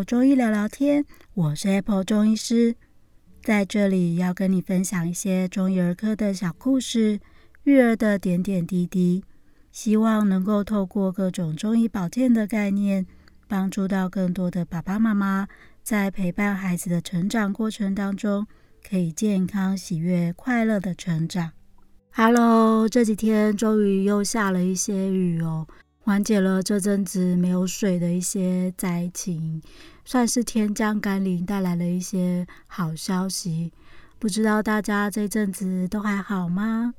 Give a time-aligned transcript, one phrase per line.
[0.00, 1.04] 来到 Apple 中医聊聊天，
[1.34, 2.74] 我是 Apple 中医师，
[3.42, 7.20] 在这里要跟你分享一些中医儿科的小故事，
[7.64, 9.22] 育儿的点点滴滴，
[9.70, 13.06] 希望能够透过各种中医保健的概念，
[13.46, 15.46] 帮助到更多的爸爸妈妈，
[15.82, 18.46] 在陪伴孩子的成长过程当中，
[18.88, 21.52] 可以健康、喜悦、快乐的成长。
[22.12, 25.66] Hello，这几天终于又下了一些雨哦。
[26.02, 29.62] 缓解了这阵子没有水的一些灾情，
[30.04, 33.72] 算是天降甘霖，带来了一些好消息。
[34.18, 36.94] 不知道大家这阵子都还好吗？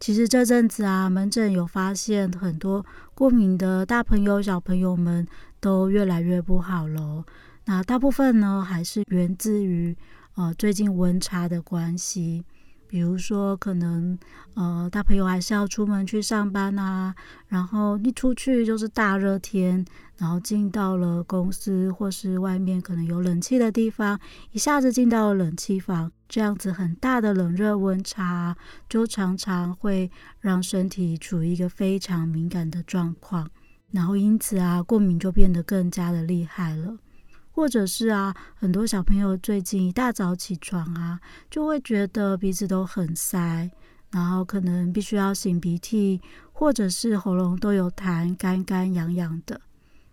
[0.00, 2.84] 其实这阵子啊，门诊有发现很多
[3.14, 5.26] 过敏的大朋友、小朋友们
[5.60, 7.24] 都越来越不好了。
[7.66, 9.96] 那大部分呢，还是源自于
[10.36, 12.44] 呃最近温差的关系。
[12.88, 14.18] 比如说，可能
[14.54, 17.14] 呃，大朋友还是要出门去上班啊，
[17.46, 19.84] 然后一出去就是大热天，
[20.16, 24.18] 然后进到了公司或是外面可能有冷气的地方，
[24.52, 28.56] 一下子进到了冷气房，这样子很大的冷热温差，
[28.88, 33.48] 就常常会让身体处于一个非常敏感的状况，
[33.92, 36.96] 然后因此啊，过敏就变得更加的厉害了。
[37.58, 41.18] 或者是啊，很多小朋友最近一大早起床啊，
[41.50, 43.68] 就会觉得鼻子都很塞，
[44.12, 46.20] 然后可能必须要擤鼻涕，
[46.52, 49.60] 或者是喉咙都有痰，干干痒痒的。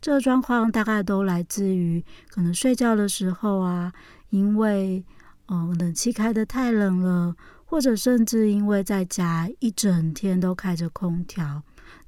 [0.00, 3.92] 这个状况大概都来自于可能睡觉的时候啊，
[4.30, 5.04] 因为
[5.46, 7.34] 嗯、冷气开得太冷了，
[7.64, 11.60] 或者甚至因为在家一整天都开着空调，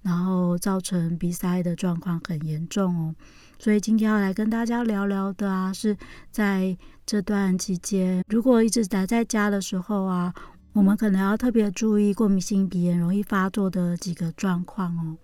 [0.02, 3.14] 然后造成鼻塞的状况很严重哦。
[3.58, 5.96] 所以今天要来跟大家聊聊的啊，是
[6.30, 10.34] 在这段期间，如果一直待在家的时候啊，
[10.72, 15.16] 我们可能要特别注意过敏性鼻炎容易发作的几个状况哦。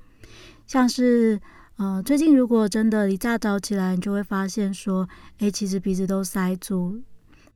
[0.66, 1.40] 像是
[1.76, 5.08] 呃，最近如果真的一大早起来，你就会发现说，
[5.38, 7.00] 诶，其实鼻子都塞住，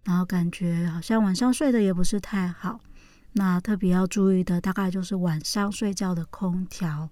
[0.04, 2.80] 然后感觉好像晚上睡得也不是太好。
[3.34, 7.10] 那特别要注意的，大概就是晚上睡觉的空调。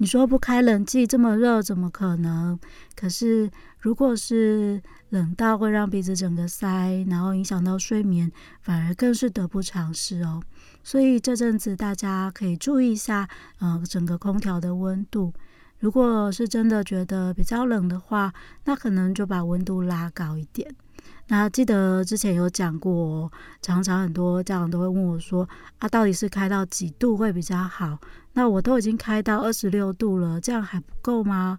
[0.00, 2.58] 你说不开冷气这么热，怎么可能？
[2.96, 3.50] 可是
[3.80, 4.80] 如果是
[5.10, 10.42] 冷到会让鼻子整个塞，然后影响到睡眠，反而更是得不偿失哦。
[10.82, 13.28] 所以这阵子大家可以注意一下，
[13.58, 15.34] 呃，整个空调的温度。
[15.80, 18.32] 如果是真的觉得比较冷的话，
[18.64, 20.74] 那可能就把温度拉高一点。
[21.28, 23.30] 那记得之前有讲过，
[23.62, 27.98] 常常很多家长都会问我说：“啊，到底是开到几度会比较好？”
[28.34, 31.58] 那我都已经开到二十六度了，这样还不够吗？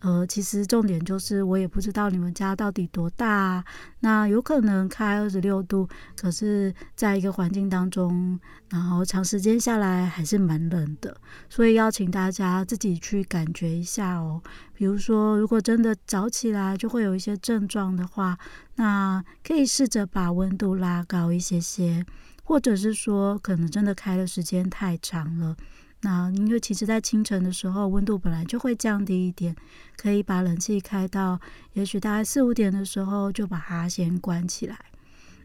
[0.00, 3.64] 呃，其实重点就是我也不知道你们家到底多大。
[4.00, 8.38] 那有可能开二十六度，可是在一个环境当中，
[8.68, 11.16] 然后长时间下来还是蛮冷的。
[11.48, 14.40] 所以邀请大家自己去感觉一下哦。
[14.72, 18.38] 比如说，如果真的早起来就会有一些症状的话，
[18.76, 22.06] 那可以试着把温度拉高一些些，
[22.44, 25.56] 或者是说，可能真的开的时间太长了。
[26.00, 29.56] 那因为其实，在清晨的时候，温度本来就会降低一点，
[29.96, 31.40] 可以把冷气开到，
[31.72, 34.78] 也许大概四五点的时候就把它先关起来。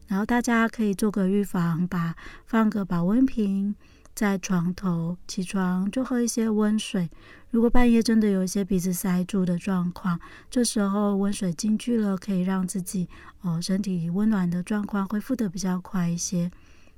[0.07, 2.15] 然后大家可以做个预防，把
[2.45, 3.73] 放个保温瓶
[4.13, 7.09] 在床头，起床就喝一些温水。
[7.49, 10.19] 如果半夜真的有一些鼻子塞住的状况，
[10.51, 13.07] 这时候温水进去了，可以让自己
[13.41, 16.51] 哦身体温暖的状况恢复的比较快一些。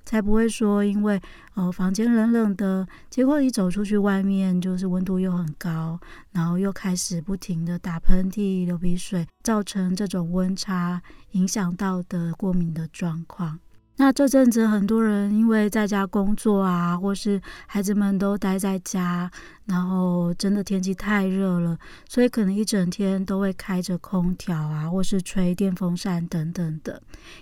[0.05, 1.19] 才不会说，因为
[1.55, 5.99] 呃房间冷冷的，结果一走出去外面就是温度又很高，
[6.31, 11.01] 然后又开始不停的打喷嚏、流鼻水，造成这种温差
[11.31, 13.59] 影响到的过敏的状况。
[13.97, 19.31] 那这阵子很多人因为在家工作啊，或是孩子们都待在家，
[19.65, 21.77] 然后真的天气太热了，
[22.09, 27.01] 所以可能一整天都会开着空调啊，或是吹电风扇等等的。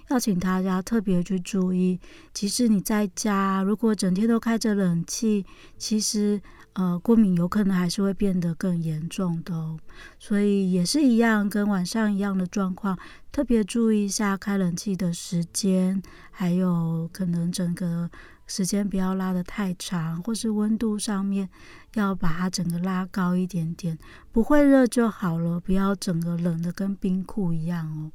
[0.10, 2.00] 要请大家特别去注意，
[2.34, 5.46] 即使你在家，如果整天都开着冷气，
[5.78, 6.42] 其实。
[6.76, 9.78] 呃，过敏有可能还是会变得更严重的哦，
[10.18, 12.98] 所以也是一样，跟晚上一样的状况，
[13.34, 16.00] 特别注意一下开冷气的时间，
[16.30, 18.08] 还有可能整个
[18.46, 21.50] 时间不要拉得太长，或是温度上面
[21.96, 23.98] 要把它整个拉高一点点，
[24.32, 28.12] 不会热就好了，不要整个冷的跟冰库一样哦。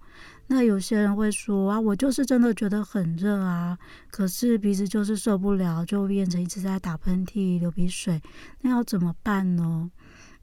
[0.47, 3.77] 那有些人会说啊，我就是真的觉得很热啊，
[4.13, 8.23] 可是鼻子就是受不了，就变成一直在打喷嚏、流鼻水，
[8.61, 9.91] 那要怎么办呢？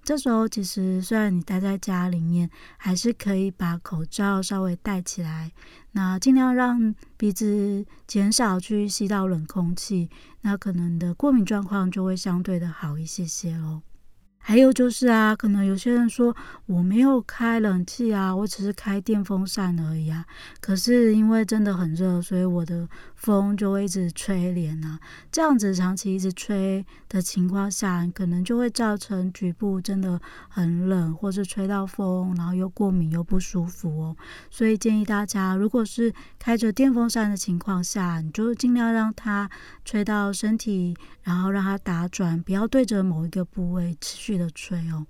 [0.05, 2.47] 这时候其实虽然你待在家里面，
[2.77, 5.51] 还是可以把口罩稍微戴起来，
[5.93, 10.07] 那尽量让鼻子减少去吸到冷空气，
[10.41, 13.81] 那可能的过敏状况就会相对的好一些些喽。
[14.47, 16.35] 还有就是啊，可能有些人说
[16.67, 20.23] 我没有开冷气啊，我只是开电风扇而已啊。
[20.61, 24.99] 可是因为真的很热，所以我的风就会一直吹脸啊。
[25.31, 34.15] 这样子长期一直吹的情况下，可能就会造成局部真的很冷，或是吹到风，然后又过敏又不舒服哦。
[34.51, 39.49] 所以建议大家，如果是开着电风扇的情况下，你就尽量让它
[39.83, 45.05] 吹到身体，然后让它打转，不要对着某一个部位持续的吹哦，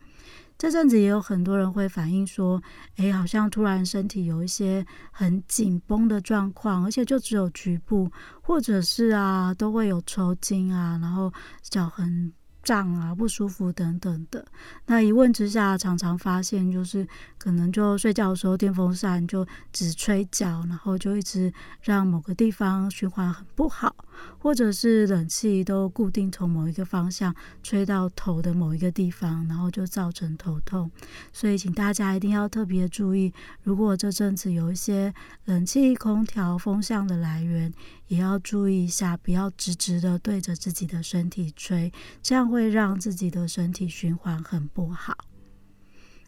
[0.58, 2.62] 这阵子也有很多人会反映说，
[2.98, 8.12] 哎，好像突然身体有一些很紧绷的状况，而且就只有局部，
[8.42, 11.32] 或者是啊，都会有抽筋啊，然后
[11.62, 12.34] 脚很。
[12.66, 14.44] 胀啊，不舒服等等的。
[14.88, 17.08] 那一问之下，常常发现就是
[17.38, 23.96] 可能就睡觉的时候，电风扇就只吹脚，然后就一直让某个地方循环很不好，
[24.38, 30.90] 或者是冷气都固定从某一个方向吹到头的某一个地方，然后就造成头痛。
[31.34, 33.34] 所以请大家一定要特别注意，
[33.64, 35.14] 如果这阵子有一些
[35.46, 37.74] 冷气、空调风向的来源，
[38.08, 41.92] 也要注意一下，不要直直的对着自己的身体吹，
[42.22, 45.16] 这样会让自己的身体循环很不好。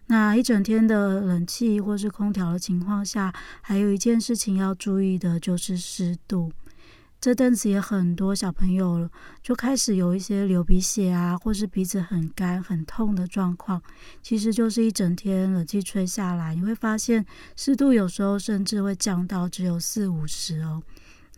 [0.09, 6.49] 那一整天的冷气或是空调的情况下，还有一件事情要注意的就是湿度。
[7.19, 9.09] 这阵子也很多小朋友了
[9.41, 13.81] 就开始有一些流鼻血啊，或是鼻子很干、很痛的状况，
[14.21, 17.25] 其实就是一整天冷气吹下来，你会发现
[17.55, 20.83] 湿度有时候甚至会降到只有四五十哦。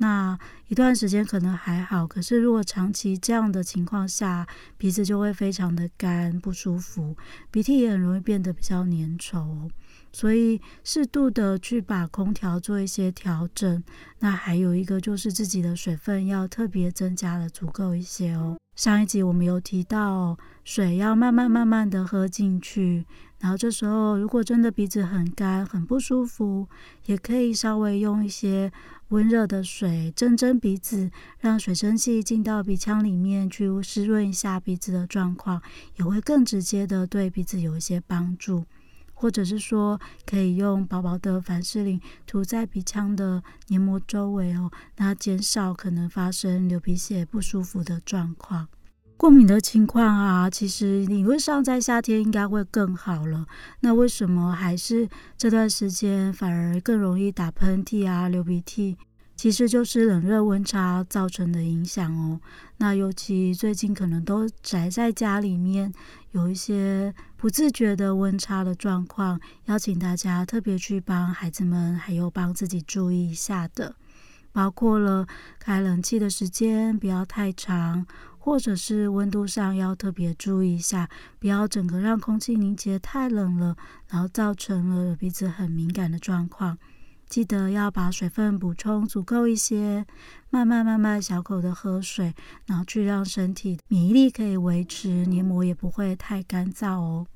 [0.01, 0.37] 那
[0.69, 4.47] 一段时间可能还好，可是如果长期这样的情况下，
[4.77, 7.15] 鼻子就会非常的干不舒服，
[7.51, 9.69] 鼻涕也很容易变得比较粘稠，
[10.13, 13.83] 所以适度的去把空调做一些调整。
[14.19, 18.57] 那还有一个就是自己的水分要特别增加的足够一些哦。
[18.77, 23.05] 上一集我们有提到，水要慢慢慢慢的喝进去。
[23.39, 26.67] 然后这时候，如果真的鼻子很干、很不舒服，
[27.05, 28.71] 也可以稍微用一些
[29.09, 31.09] 温热的水蒸蒸鼻子，
[31.39, 35.61] 让水蒸气进到鼻腔里面去湿润一下鼻子的状况，
[35.97, 38.65] 也会更直接的对鼻子有一些帮助。
[39.15, 48.67] 或者是说，可以用薄薄的凡士林涂在鼻腔的黏膜周围哦，那减少可能发生流鼻血不舒服的状况。
[49.19, 53.45] 过敏的情况啊，其实理论上在夏天应该会更好了。
[53.81, 58.97] 那为什么还是这段时间反而更容易打喷嚏啊、流鼻涕？
[59.35, 62.39] 其实就是冷热温差造成的影响哦。
[62.77, 65.91] 那尤其最近可能都宅在家里面，
[66.31, 73.95] 有一些不自觉的温差的状况，邀请大家特别去帮孩子们，还有帮自己注意一下的，
[74.53, 75.27] 包括了
[75.59, 78.05] 开冷气的时间不要太长。
[78.39, 81.07] 或者是温度上要特别注意一下，
[81.37, 83.75] 不要整个让空气凝结太冷了，
[84.07, 86.77] 然后造成了鼻子很敏感的状况。
[87.27, 90.03] 记得要把水分补充足够一些，
[90.49, 92.33] 慢慢慢慢小口的喝水，
[92.65, 97.27] 然后去让身体免疫力可以维持，黏膜也不会太干燥哦。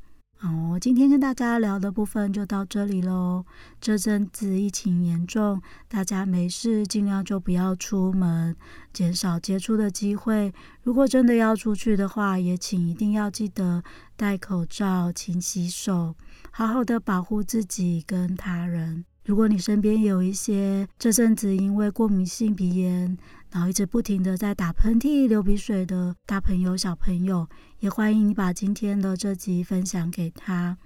[0.44, 3.46] 好，今天跟大家聊的部分就到这里喽。
[3.80, 8.54] 这阵子疫情严重，大家没事尽量就不要出门，
[8.92, 10.54] 减少接触的机会。
[10.82, 13.82] 如果真的要出去的话，也请一定要记得
[14.18, 16.16] 戴口罩、勤洗手，
[16.52, 19.06] 好好的保护自己跟他人。
[19.26, 23.18] 如果你身边有一些这阵子因为过敏性鼻炎，
[23.52, 27.48] 然后一直不停的在打喷嚏、流鼻水的大朋友、小朋友，
[27.80, 30.78] 也欢迎你把今天的这集分享给他。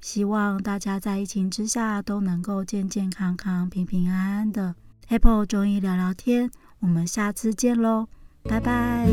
[0.00, 4.74] 希望大家在疫情之下都能够健健康康、平平安安的。
[5.08, 8.08] Apple 中医聊聊天，我们下次见喽，
[8.42, 9.08] 拜拜。